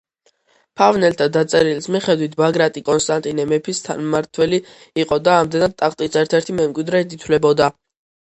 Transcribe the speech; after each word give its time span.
ფავნელთა 0.79 1.25
„დაწერილის“ 1.33 1.87
მიხედვით, 1.95 2.31
ბაგრატი 2.39 2.81
კონსტანტინე 2.87 3.45
მეფის 3.51 3.81
თანამმართველი 3.89 4.59
იყო 5.03 5.19
და, 5.29 5.37
ამდენად, 5.43 5.77
ტახტის 5.83 6.19
ერთ-ერთ 6.23 6.51
მემკვიდრედ 6.61 7.15
ითვლებოდა. 7.19 7.69